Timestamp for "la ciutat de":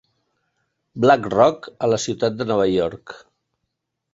1.93-2.49